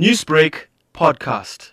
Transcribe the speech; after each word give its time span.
Newsbreak 0.00 0.70
podcast. 0.94 1.72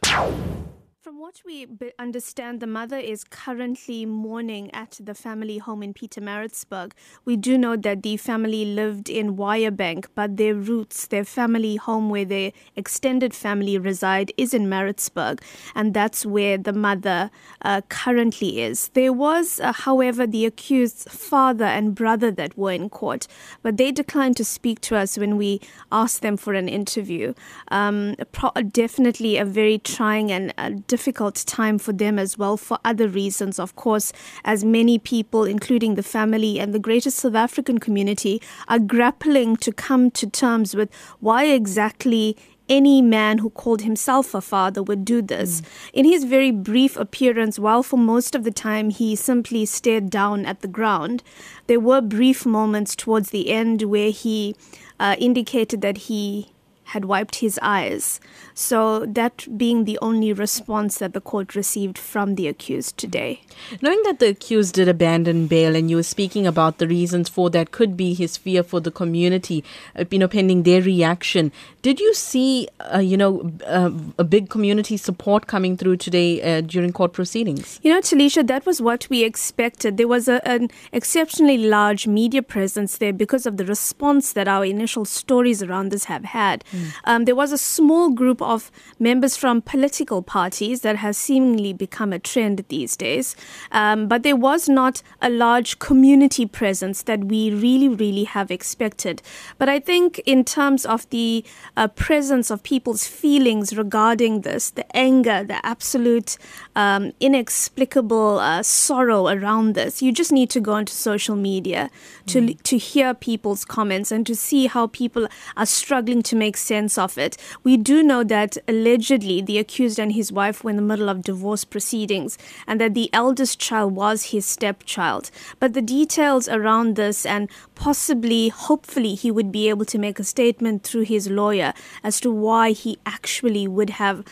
What 1.27 1.41
we 1.45 1.67
understand, 1.99 2.61
the 2.61 2.67
mother 2.67 2.95
is 2.95 3.25
currently 3.25 4.05
mourning 4.05 4.73
at 4.73 4.97
the 4.97 5.13
family 5.13 5.57
home 5.57 5.83
in 5.83 5.93
Pietermaritzburg. 5.93 6.93
We 7.25 7.35
do 7.35 7.57
know 7.57 7.75
that 7.75 8.01
the 8.01 8.15
family 8.15 8.63
lived 8.63 9.09
in 9.09 9.35
Wyebank, 9.35 10.05
but 10.15 10.37
their 10.37 10.55
roots, 10.55 11.05
their 11.07 11.25
family 11.25 11.75
home 11.75 12.09
where 12.09 12.23
their 12.23 12.53
extended 12.77 13.33
family 13.33 13.77
reside, 13.77 14.31
is 14.37 14.53
in 14.53 14.69
Maritzburg, 14.69 15.41
and 15.75 15.93
that's 15.93 16.25
where 16.25 16.57
the 16.57 16.71
mother 16.71 17.29
uh, 17.61 17.81
currently 17.89 18.61
is. 18.61 18.87
There 18.93 19.11
was, 19.11 19.59
uh, 19.59 19.73
however, 19.73 20.25
the 20.25 20.45
accused's 20.45 21.13
father 21.13 21.65
and 21.65 21.93
brother 21.93 22.31
that 22.31 22.57
were 22.57 22.71
in 22.71 22.89
court, 22.89 23.27
but 23.61 23.75
they 23.75 23.91
declined 23.91 24.37
to 24.37 24.45
speak 24.45 24.79
to 24.79 24.95
us 24.95 25.17
when 25.17 25.35
we 25.35 25.59
asked 25.91 26.21
them 26.21 26.37
for 26.37 26.53
an 26.53 26.69
interview. 26.69 27.33
Um, 27.67 28.15
pro- 28.31 28.51
definitely 28.61 29.35
a 29.35 29.43
very 29.43 29.77
trying 29.77 30.31
and 30.31 30.53
uh, 30.57 30.69
difficult 30.87 31.16
time 31.45 31.77
for 31.77 31.93
them 31.93 32.17
as 32.19 32.37
well, 32.37 32.57
for 32.57 32.77
other 32.85 33.07
reasons, 33.07 33.59
of 33.59 33.75
course, 33.75 34.13
as 34.43 34.63
many 34.63 34.97
people, 34.97 35.43
including 35.43 35.95
the 35.95 36.03
family 36.03 36.59
and 36.59 36.73
the 36.73 36.79
greater 36.79 37.11
South 37.11 37.35
African 37.35 37.77
community, 37.77 38.41
are 38.67 38.79
grappling 38.79 39.57
to 39.57 39.71
come 39.71 40.11
to 40.11 40.27
terms 40.27 40.75
with 40.75 40.89
why 41.19 41.45
exactly 41.45 42.37
any 42.69 43.01
man 43.01 43.37
who 43.37 43.49
called 43.49 43.81
himself 43.81 44.33
a 44.33 44.41
father 44.41 44.83
would 44.83 45.05
do 45.05 45.21
this. 45.21 45.61
In 45.93 46.05
his 46.05 46.25
very 46.25 46.51
brief 46.51 46.97
appearance, 46.97 47.57
while 47.57 47.83
for 47.83 47.97
most 47.97 48.35
of 48.35 48.43
the 48.43 48.51
time 48.51 48.89
he 48.89 49.15
simply 49.15 49.65
stared 49.65 50.09
down 50.09 50.45
at 50.45 50.61
the 50.61 50.67
ground, 50.67 51.23
there 51.67 51.79
were 51.79 52.01
brief 52.01 52.45
moments 52.45 52.95
towards 52.95 53.29
the 53.29 53.49
end 53.49 53.83
where 53.83 54.11
he 54.11 54.55
uh, 54.99 55.15
indicated 55.19 55.81
that 55.81 55.97
he 55.97 56.51
had 56.87 57.05
wiped 57.05 57.35
his 57.37 57.59
eyes. 57.61 58.19
So, 58.53 59.05
that 59.05 59.45
being 59.57 59.85
the 59.85 59.99
only 60.01 60.33
response 60.33 60.97
that 60.97 61.13
the 61.13 61.21
court 61.21 61.53
received 61.53 61.97
from 61.97 62.35
the 62.35 62.47
accused 62.47 62.97
today. 62.97 63.41
Knowing 63.81 64.01
that 64.03 64.19
the 64.19 64.29
accused 64.29 64.75
did 64.75 64.87
abandon 64.87 65.47
bail 65.47 65.75
and 65.75 65.89
you 65.89 65.97
were 65.97 66.03
speaking 66.03 66.47
about 66.47 66.77
the 66.77 66.87
reasons 66.87 67.29
for 67.29 67.49
that 67.49 67.71
could 67.71 67.97
be 67.97 68.13
his 68.13 68.37
fear 68.37 68.63
for 68.63 68.79
the 68.79 68.89
community, 68.89 69.63
uh, 69.97 70.05
you 70.09 70.17
know, 70.17 70.27
pending 70.27 70.63
their 70.63 70.81
reaction, 70.81 71.51
did 71.81 71.99
you 71.99 72.13
see, 72.13 72.67
uh, 72.93 72.99
you 72.99 73.17
know, 73.17 73.51
uh, 73.65 73.91
a 74.17 74.23
big 74.23 74.49
community 74.49 74.97
support 74.97 75.47
coming 75.47 75.77
through 75.77 75.97
today 75.97 76.41
uh, 76.41 76.61
during 76.61 76.91
court 76.91 77.13
proceedings? 77.13 77.79
You 77.83 77.93
know, 77.93 78.01
Taliesha, 78.01 78.47
that 78.47 78.65
was 78.65 78.81
what 78.81 79.07
we 79.09 79.23
expected. 79.23 79.97
There 79.97 80.07
was 80.07 80.27
a, 80.27 80.45
an 80.47 80.69
exceptionally 80.91 81.57
large 81.57 82.07
media 82.07 82.41
presence 82.41 82.97
there 82.97 83.13
because 83.13 83.45
of 83.45 83.57
the 83.57 83.65
response 83.65 84.33
that 84.33 84.47
our 84.47 84.65
initial 84.65 85.05
stories 85.05 85.61
around 85.61 85.89
this 85.89 86.05
have 86.05 86.25
had. 86.25 86.63
Um, 87.05 87.25
there 87.25 87.35
was 87.35 87.51
a 87.51 87.57
small 87.57 88.09
group 88.09 88.41
of 88.41 88.71
members 88.99 89.37
from 89.37 89.61
political 89.61 90.21
parties 90.21 90.81
that 90.81 90.97
has 90.97 91.17
seemingly 91.17 91.73
become 91.73 92.13
a 92.13 92.19
trend 92.19 92.65
these 92.69 92.95
days, 92.95 93.35
um, 93.71 94.07
but 94.07 94.23
there 94.23 94.35
was 94.35 94.69
not 94.69 95.01
a 95.21 95.29
large 95.29 95.79
community 95.79 96.45
presence 96.45 97.03
that 97.03 97.25
we 97.25 97.51
really, 97.51 97.89
really 97.89 98.23
have 98.25 98.51
expected. 98.51 99.21
But 99.57 99.69
I 99.69 99.79
think, 99.79 100.19
in 100.25 100.43
terms 100.43 100.85
of 100.85 101.09
the 101.09 101.43
uh, 101.75 101.87
presence 101.89 102.49
of 102.49 102.63
people's 102.63 103.07
feelings 103.07 103.75
regarding 103.75 104.41
this, 104.41 104.71
the 104.71 104.85
anger, 104.95 105.43
the 105.43 105.65
absolute 105.65 106.37
um, 106.75 107.13
inexplicable 107.19 108.39
uh, 108.39 108.63
sorrow 108.63 109.27
around 109.27 109.73
this, 109.73 110.01
you 110.01 110.11
just 110.11 110.31
need 110.31 110.49
to 110.49 110.59
go 110.59 110.73
onto 110.73 110.93
social 110.93 111.35
media 111.35 111.89
to 112.27 112.53
to 112.53 112.77
hear 112.77 113.13
people's 113.13 113.63
comments 113.65 114.11
and 114.11 114.25
to 114.25 114.35
see 114.35 114.67
how 114.67 114.87
people 114.87 115.27
are 115.55 115.65
struggling 115.65 116.21
to 116.23 116.35
make 116.35 116.57
sense 116.67 116.97
of 116.97 117.17
it. 117.17 117.37
We 117.63 117.77
do 117.77 118.03
know 118.03 118.23
that 118.25 118.57
allegedly 118.67 119.41
the 119.41 119.57
accused 119.57 119.99
and 119.99 120.11
his 120.11 120.31
wife 120.31 120.63
were 120.63 120.69
in 120.69 120.75
the 120.75 120.81
middle 120.81 121.09
of 121.09 121.23
divorce 121.23 121.63
proceedings, 121.63 122.37
and 122.67 122.79
that 122.81 122.93
the 122.93 123.09
eldest 123.13 123.59
child 123.59 123.95
was 123.95 124.25
his 124.25 124.45
stepchild. 124.45 125.31
But 125.59 125.73
the 125.73 125.81
details 125.81 126.47
around 126.49 126.95
this, 126.95 127.25
and 127.25 127.49
possibly, 127.75 128.49
hopefully, 128.49 129.15
he 129.15 129.31
would 129.31 129.51
be 129.51 129.69
able 129.69 129.85
to 129.85 129.97
make 129.97 130.19
a 130.19 130.23
statement 130.23 130.83
through 130.83 131.03
his 131.03 131.29
lawyer 131.29 131.73
as 132.03 132.19
to 132.21 132.31
why 132.31 132.71
he 132.71 132.97
actually 133.05 133.67
would 133.67 133.91
have 133.91 134.23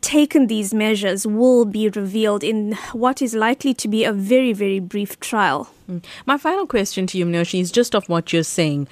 taken 0.00 0.46
these 0.46 0.72
measures 0.72 1.26
will 1.26 1.64
be 1.64 1.88
revealed 1.88 2.44
in 2.44 2.74
what 2.92 3.20
is 3.20 3.34
likely 3.34 3.74
to 3.74 3.88
be 3.88 4.04
a 4.04 4.12
very, 4.12 4.52
very 4.52 4.78
brief 4.78 5.18
trial. 5.18 5.68
Mm. 5.90 6.04
My 6.26 6.38
final 6.38 6.66
question 6.66 7.06
to 7.08 7.18
you, 7.18 7.26
Minoshi, 7.26 7.60
is 7.60 7.72
just 7.72 7.94
of 7.94 8.08
what 8.08 8.32
you're 8.32 8.44
saying. 8.44 8.86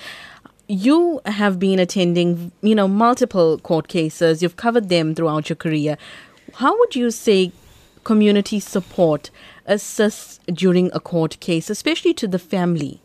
You 0.66 1.20
have 1.26 1.58
been 1.58 1.78
attending, 1.78 2.52
you 2.62 2.74
know, 2.74 2.88
multiple 2.88 3.58
court 3.58 3.88
cases. 3.88 4.42
You've 4.42 4.56
covered 4.56 4.88
them 4.88 5.14
throughout 5.14 5.48
your 5.48 5.56
career. 5.56 5.98
How 6.54 6.78
would 6.78 6.96
you 6.96 7.10
say 7.10 7.52
community 8.04 8.60
support 8.60 9.30
assists 9.66 10.40
during 10.46 10.90
a 10.92 11.00
court 11.00 11.38
case, 11.40 11.68
especially 11.68 12.14
to 12.14 12.28
the 12.28 12.38
family? 12.38 13.02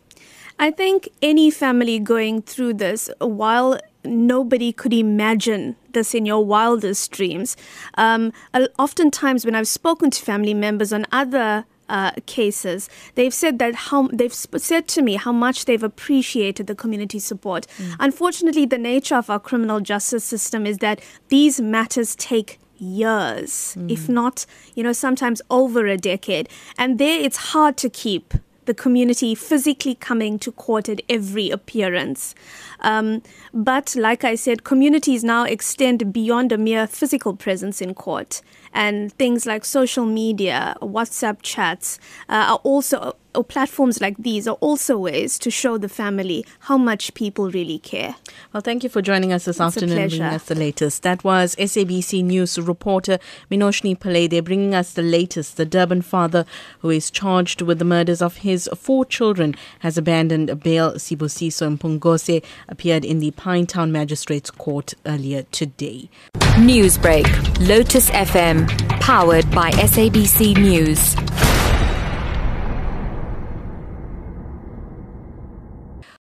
I 0.58 0.70
think 0.70 1.08
any 1.22 1.50
family 1.50 1.98
going 1.98 2.42
through 2.42 2.74
this, 2.74 3.10
while 3.18 3.80
nobody 4.04 4.72
could 4.72 4.92
imagine 4.92 5.76
this 5.92 6.14
in 6.14 6.26
your 6.26 6.44
wildest 6.44 7.10
dreams, 7.10 7.56
um, 7.94 8.32
oftentimes 8.78 9.44
when 9.44 9.54
I've 9.54 9.68
spoken 9.68 10.10
to 10.10 10.22
family 10.22 10.54
members 10.54 10.92
on 10.92 11.06
other 11.12 11.64
uh, 11.90 12.12
cases, 12.26 12.88
they've 13.16 13.34
said 13.34 13.58
that 13.58 13.74
how 13.74 14.08
they've 14.12 14.32
sp- 14.32 14.62
said 14.70 14.86
to 14.88 15.02
me 15.02 15.16
how 15.16 15.32
much 15.32 15.64
they've 15.66 15.82
appreciated 15.82 16.66
the 16.66 16.74
community 16.74 17.18
support. 17.18 17.66
Unfortunately, 17.98 18.64
the 18.64 18.78
nature 18.78 19.16
of 19.16 19.28
our 19.28 19.40
criminal 19.40 19.80
justice 19.80 20.24
system 20.24 20.66
is 20.66 20.78
that 20.78 21.00
these 21.28 21.60
matters 21.60 22.14
take 22.16 22.58
years, 22.78 23.76
if 23.88 24.08
not, 24.08 24.46
you 24.74 24.82
know, 24.82 24.92
sometimes 24.92 25.42
over 25.50 25.86
a 25.86 25.96
decade, 25.96 26.48
and 26.78 26.98
there 26.98 27.20
it's 27.20 27.36
hard 27.52 27.76
to 27.76 27.90
keep 27.90 28.34
the 28.66 28.74
community 28.74 29.34
physically 29.34 29.94
coming 29.94 30.38
to 30.38 30.52
court 30.52 30.88
at 30.88 31.00
every 31.08 31.50
appearance. 31.50 32.34
Um, 32.80 33.22
but 33.52 33.96
like 33.96 34.24
I 34.24 34.34
said, 34.34 34.64
communities 34.64 35.24
now 35.24 35.44
extend 35.44 36.12
beyond 36.12 36.52
a 36.52 36.58
mere 36.58 36.86
physical 36.86 37.34
presence 37.34 37.80
in 37.80 37.94
court, 37.94 38.42
and 38.72 39.12
things 39.14 39.46
like 39.46 39.64
social 39.64 40.06
media, 40.06 40.76
WhatsApp 40.80 41.38
chats 41.42 41.98
uh, 42.28 42.46
are 42.48 42.60
also. 42.62 43.16
Or 43.34 43.44
platforms 43.44 44.00
like 44.00 44.16
these 44.18 44.48
are 44.48 44.56
also 44.56 44.98
ways 44.98 45.38
to 45.38 45.50
show 45.50 45.78
the 45.78 45.88
family 45.88 46.44
how 46.60 46.76
much 46.76 47.14
people 47.14 47.50
really 47.50 47.78
care. 47.78 48.16
Well, 48.52 48.60
thank 48.60 48.82
you 48.82 48.88
for 48.88 49.00
joining 49.00 49.32
us 49.32 49.44
this 49.44 49.60
a 49.60 49.64
afternoon, 49.64 49.96
bringing 49.96 50.18
pleasure. 50.18 50.34
us 50.34 50.44
the 50.44 50.54
latest. 50.56 51.02
That 51.04 51.22
was 51.22 51.54
SABC 51.56 52.24
News 52.24 52.58
reporter 52.58 53.18
Minoshini 53.50 53.96
Pillay. 53.96 54.28
They're 54.28 54.42
bringing 54.42 54.74
us 54.74 54.92
the 54.94 55.02
latest. 55.02 55.56
The 55.56 55.64
Durban 55.64 56.02
father, 56.02 56.44
who 56.80 56.90
is 56.90 57.10
charged 57.10 57.62
with 57.62 57.78
the 57.78 57.84
murders 57.84 58.20
of 58.20 58.38
his 58.38 58.68
four 58.76 59.04
children, 59.04 59.54
has 59.80 59.96
abandoned 59.96 60.60
bail. 60.62 60.94
Sibusiso 60.94 61.76
Mpungose 61.78 62.42
appeared 62.68 63.04
in 63.04 63.20
the 63.20 63.30
Pinetown 63.32 63.90
Magistrates 63.90 64.50
Court 64.50 64.94
earlier 65.06 65.44
today. 65.52 66.08
Newsbreak, 66.56 67.26
Lotus 67.68 68.10
FM, 68.10 68.68
powered 69.00 69.48
by 69.52 69.70
SABC 69.72 70.56
News. 70.58 71.14